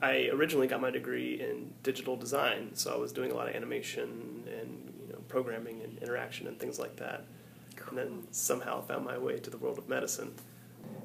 [0.00, 3.54] I originally got my degree in digital design, so I was doing a lot of
[3.54, 7.24] animation and you know programming and interaction and things like that.
[7.76, 7.98] Cool.
[7.98, 10.34] And then somehow found my way to the world of medicine.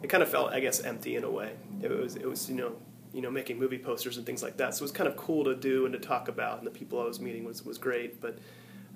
[0.02, 1.54] It kind of felt, I guess, empty in a way.
[1.82, 2.74] It was, it was, you know,
[3.14, 4.76] you know, making movie posters and things like that.
[4.76, 7.00] So it was kind of cool to do and to talk about, and the people
[7.00, 8.22] I was meeting was was great.
[8.22, 8.38] But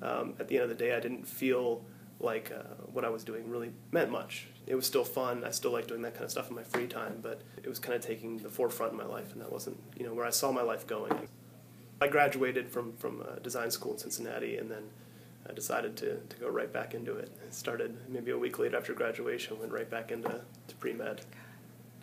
[0.02, 1.82] um, at the end of the day, I didn't feel
[2.20, 4.48] like uh, what I was doing really meant much.
[4.66, 5.44] It was still fun.
[5.44, 7.80] I still like doing that kind of stuff in my free time, but it was
[7.80, 10.32] kind of taking the forefront in my life, and that wasn't you know where I
[10.32, 11.28] saw my life going.
[12.02, 14.84] I graduated from from uh, design school in Cincinnati, and then
[15.50, 17.32] I decided to, to go right back into it.
[17.46, 21.22] I started maybe a week later after graduation, went right back into to pre med.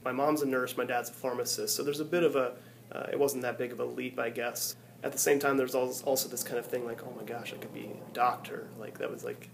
[0.05, 2.53] My mom's a nurse, my dad's a pharmacist, so there's a bit of a.
[2.93, 4.77] Uh, it wasn't that big of a leap, I guess.
[5.03, 7.57] At the same time, there's also this kind of thing like, oh my gosh, I
[7.57, 8.69] could be a doctor.
[8.79, 9.51] Like that was like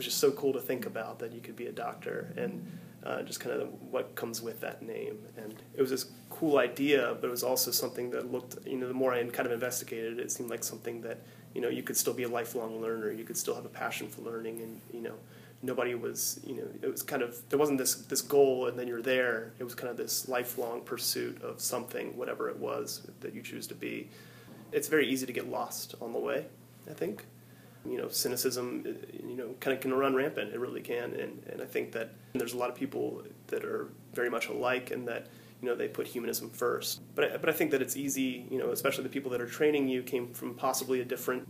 [0.00, 2.66] was just so cool to think about that you could be a doctor and
[3.04, 5.18] uh, just kind of what comes with that name.
[5.36, 8.88] And it was this cool idea, but it was also something that looked, you know,
[8.88, 11.18] the more I kind of investigated it, it seemed like something that,
[11.54, 13.12] you know, you could still be a lifelong learner.
[13.12, 15.16] You could still have a passion for learning and, you know,
[15.62, 18.88] nobody was, you know, it was kind of, there wasn't this, this goal and then
[18.88, 19.52] you're there.
[19.58, 23.66] It was kind of this lifelong pursuit of something, whatever it was that you choose
[23.66, 24.08] to be.
[24.72, 26.46] It's very easy to get lost on the way,
[26.88, 27.26] I think
[27.84, 28.84] you know, cynicism,
[29.22, 29.29] know,
[29.60, 30.52] kind of can run rampant.
[30.52, 33.88] It really can, and and I think that there's a lot of people that are
[34.14, 35.26] very much alike, and that
[35.60, 37.00] you know they put humanism first.
[37.14, 39.46] But I, but I think that it's easy, you know, especially the people that are
[39.46, 41.46] training you came from possibly a different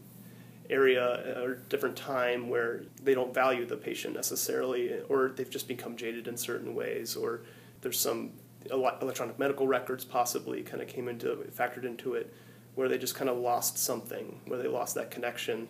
[0.69, 5.69] area uh, or different time where they don't value the patient necessarily, or they've just
[5.69, 7.43] become jaded in certain ways, or
[7.81, 8.33] there's some
[8.71, 12.33] electronic medical records possibly kind of came into factored into it
[12.75, 15.67] where they just kind of lost something, where they lost that connection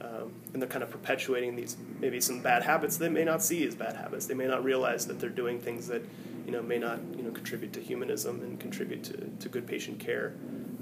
[0.00, 3.66] um, and they're kind of perpetuating these maybe some bad habits they may not see
[3.66, 4.26] as bad habits.
[4.26, 6.02] They may not realize that they're doing things that
[6.46, 10.00] you know may not you know contribute to humanism and contribute to, to good patient
[10.00, 10.34] care.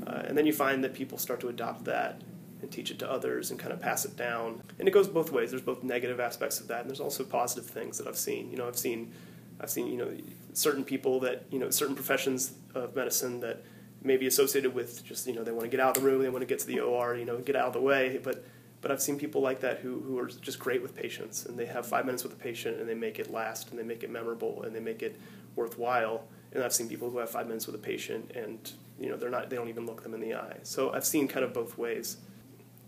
[0.07, 2.23] Uh, and then you find that people start to adopt that
[2.63, 4.63] and teach it to others and kind of pass it down.
[4.79, 5.51] And it goes both ways.
[5.51, 8.51] There's both negative aspects of that, and there's also positive things that I've seen.
[8.51, 9.13] You know, I've seen,
[9.61, 10.17] I've seen, you know,
[10.53, 13.63] certain people that you know, certain professions of medicine that
[14.03, 16.23] may be associated with just you know they want to get out of the room,
[16.23, 18.45] they want to get to the OR, you know, get out of the way, but
[18.81, 21.67] but I've seen people like that who, who are just great with patients and they
[21.67, 24.11] have five minutes with a patient and they make it last and they make it
[24.11, 25.21] memorable and they make it
[25.55, 26.25] worthwhile.
[26.53, 29.31] And I've seen people who have five minutes with a patient and you know they're
[29.31, 30.59] not they don't even look them in the eye.
[30.63, 32.17] So I've seen kind of both ways.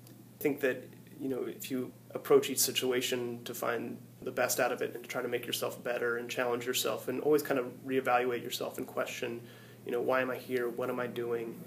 [0.09, 0.89] I think that
[1.21, 5.03] you know if you approach each situation to find the best out of it and
[5.03, 8.79] to try to make yourself better and challenge yourself and always kind of reevaluate yourself
[8.79, 9.41] and question,
[9.85, 10.69] you know, why am I here?
[10.69, 11.61] What am I doing?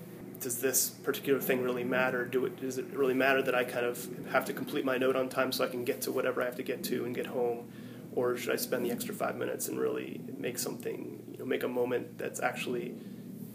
[0.45, 2.23] Does this particular thing really matter?
[2.23, 5.15] Do it, does it really matter that I kind of have to complete my note
[5.15, 7.25] on time so I can get to whatever I have to get to and get
[7.25, 7.71] home?
[8.13, 11.63] Or should I spend the extra five minutes and really make something, you know, make
[11.63, 12.93] a moment that's actually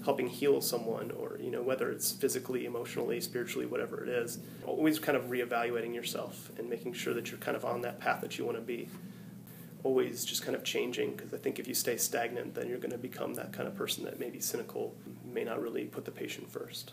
[0.04, 4.40] helping heal someone or, you know, whether it's physically, emotionally, spiritually, whatever it is.
[4.66, 8.20] Always kind of reevaluating yourself and making sure that you're kind of on that path
[8.22, 8.88] that you want to be
[9.82, 12.90] always just kind of changing because I think if you stay stagnant, then you're going
[12.90, 14.94] to become that kind of person that may be cynical,
[15.32, 16.92] may not really put the patient first.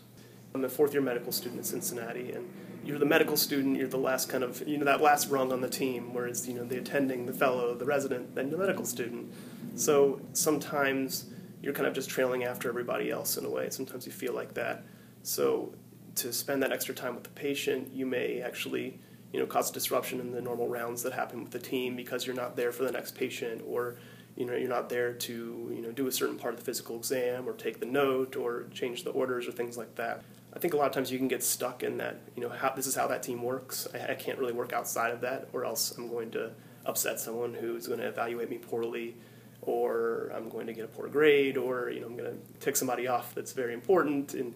[0.54, 2.48] I'm a fourth year medical student at Cincinnati, and
[2.84, 5.60] you're the medical student, you're the last kind of, you know, that last rung on
[5.60, 9.32] the team, whereas, you know, the attending, the fellow, the resident, then the medical student.
[9.74, 11.26] So sometimes
[11.62, 13.68] you're kind of just trailing after everybody else in a way.
[13.70, 14.84] Sometimes you feel like that.
[15.22, 15.74] So
[16.14, 19.00] to spend that extra time with the patient, you may actually
[19.32, 22.36] you know, cause disruption in the normal rounds that happen with the team because you're
[22.36, 23.96] not there for the next patient or
[24.38, 26.96] you know you're not there to you know do a certain part of the physical
[26.96, 30.22] exam or take the note or change the orders or things like that.
[30.54, 32.72] I think a lot of times you can get stuck in that you know how
[32.74, 33.88] this is how that team works.
[33.92, 36.52] I, I can't really work outside of that, or else I'm going to
[36.86, 39.16] upset someone who's going to evaluate me poorly,
[39.62, 42.76] or I'm going to get a poor grade, or you know I'm going to tick
[42.76, 44.54] somebody off that's very important, and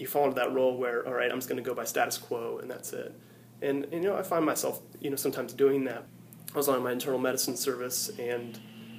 [0.00, 2.18] you fall into that role where all right I'm just going to go by status
[2.18, 3.14] quo and that's it.
[3.62, 6.06] And, and, you know, I find myself, you know, sometimes doing that.
[6.54, 8.58] I was on my internal medicine service, and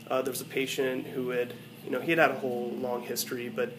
[0.10, 1.54] uh, there was a patient who had,
[1.86, 3.74] you know, he had had a whole long history, but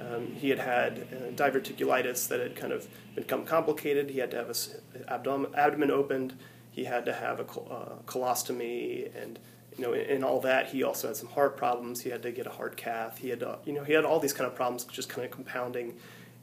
[0.00, 4.10] um, he had had uh, diverticulitis that had kind of become complicated.
[4.10, 4.76] He had to have his
[5.08, 6.34] abdomen, abdomen opened.
[6.70, 9.38] He had to have a uh, colostomy, and
[9.76, 12.00] you know, in, in, all that, he also had some heart problems.
[12.00, 13.18] He had to get a heart cath.
[13.18, 15.30] He had, uh, you know, he had all these kind of problems, just kind of
[15.30, 15.94] compounding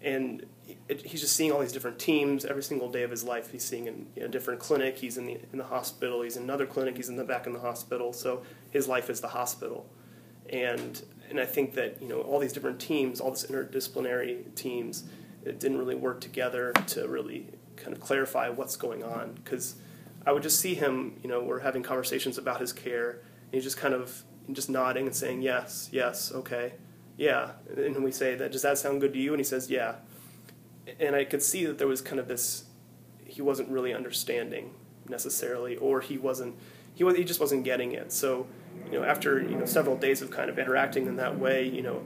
[0.06, 0.46] and
[0.88, 3.52] it, he's just seeing all these different teams every single day of his life.
[3.52, 4.98] He's seeing in a different clinic.
[4.98, 6.22] He's in the in the hospital.
[6.22, 6.96] He's in another clinic.
[6.96, 8.14] He's in the back in the hospital.
[8.14, 9.90] So his life is the hospital,
[10.50, 15.06] and and I think that you know all these different teams, all these interdisciplinary teams,
[15.44, 17.48] it didn't really work together to really
[17.78, 19.76] kind of clarify what's going on because
[20.26, 21.20] I would just see him.
[21.24, 25.08] You know, we're having conversations about his care, and he's just kind of just nodding
[25.08, 26.74] and saying yes, yes, okay
[27.18, 27.52] yeah.
[27.76, 29.32] And we say that, does that sound good to you?
[29.32, 29.96] And he says, yeah.
[31.00, 32.66] And I could see that there was kind of this,
[33.26, 34.74] he wasn't really understanding
[35.08, 36.56] necessarily, or he wasn't,
[36.94, 38.12] he, was, he just wasn't getting it.
[38.12, 38.48] So,
[38.86, 41.82] you know, after, you know, several days of kind of interacting in that way, you
[41.82, 42.04] know,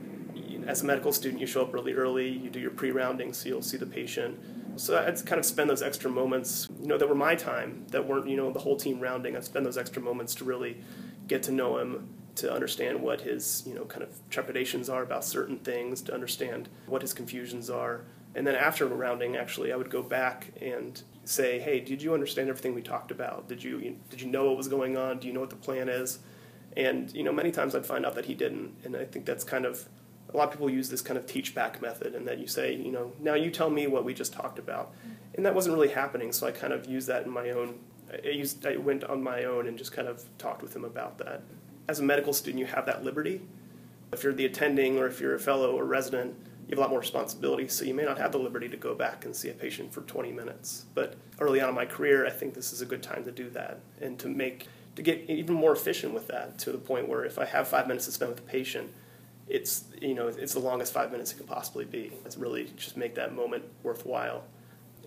[0.68, 3.62] as a medical student, you show up really early, you do your pre-rounding, so you'll
[3.62, 4.40] see the patient.
[4.76, 8.08] So I'd kind of spend those extra moments, you know, that were my time, that
[8.08, 9.36] weren't, you know, the whole team rounding.
[9.36, 10.78] I'd spend those extra moments to really
[11.28, 15.26] get to know him, to understand what his, you know, kind of trepidations are about
[15.26, 18.06] certain things, to understand what his confusions are.
[18.36, 22.50] And then after rounding, actually, I would go back and say, "Hey, did you understand
[22.50, 23.48] everything we talked about?
[23.48, 25.20] Did you did you know what was going on?
[25.20, 26.20] Do you know what the plan is?"
[26.78, 29.44] And you know, many times I'd find out that he didn't, and I think that's
[29.44, 29.88] kind of
[30.32, 32.76] a lot of people use this kind of teach back method, and that you say,
[32.76, 34.94] you know, now you tell me what we just talked about,
[35.34, 36.32] and that wasn't really happening.
[36.32, 37.80] So I kind of used that in my own.
[38.12, 41.18] I used I went on my own and just kind of talked with him about
[41.18, 41.42] that.
[41.88, 43.42] As a medical student, you have that liberty.
[44.14, 46.36] If you're the attending or if you're a fellow or resident,
[46.70, 48.94] you have a lot more responsibility, so you may not have the liberty to go
[48.94, 50.86] back and see a patient for 20 minutes.
[50.94, 53.50] But early on in my career, I think this is a good time to do
[53.50, 57.26] that and to make to get even more efficient with that to the point where
[57.26, 58.92] if I have five minutes to spend with a patient,
[59.48, 62.12] it's you know it's the longest five minutes it could possibly be.
[62.24, 64.44] It's really just make that moment worthwhile.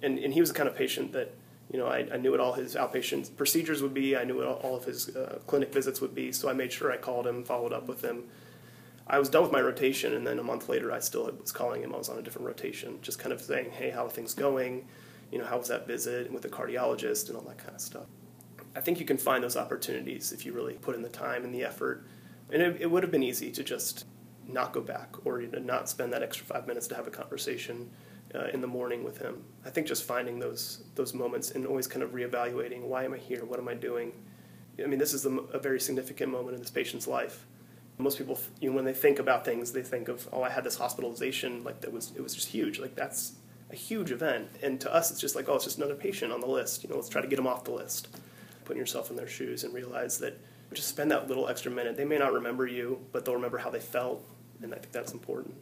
[0.03, 1.32] And and he was the kind of patient that
[1.70, 4.17] you know I, I knew what all his outpatient procedures would be.
[4.17, 6.32] I knew what all of his uh, clinic visits would be.
[6.32, 8.25] So I made sure I called him, followed up with him.
[9.06, 11.82] I was done with my rotation, and then a month later, I still was calling
[11.82, 11.94] him.
[11.94, 14.87] I was on a different rotation, just kind of saying, "Hey, how are things going?
[15.31, 18.06] You know, how was that visit with the cardiologist and all that kind of stuff."
[18.75, 21.54] I think you can find those opportunities if you really put in the time and
[21.54, 22.06] the effort.
[22.50, 24.06] And it, it would have been easy to just
[24.49, 27.10] not go back or you know, not spend that extra five minutes to have a
[27.10, 27.90] conversation
[28.34, 29.43] uh, in the morning with him.
[29.64, 33.19] I think just finding those those moments and always kind of reevaluating why am I
[33.19, 33.44] here?
[33.44, 34.12] What am I doing?
[34.82, 37.46] I mean, this is a, a very significant moment in this patient's life.
[38.02, 40.64] Most people, you know, when they think about things, they think of, oh, I had
[40.64, 42.78] this hospitalization, like that was it was just huge.
[42.78, 43.32] Like that's
[43.70, 46.40] a huge event, and to us, it's just like, oh, it's just another patient on
[46.40, 46.82] the list.
[46.82, 48.08] You know, let's try to get them off the list.
[48.64, 50.38] Putting yourself in their shoes and realize that
[50.72, 51.96] just spend that little extra minute.
[51.96, 54.25] They may not remember you, but they'll remember how they felt,
[54.62, 55.54] and I think that's important.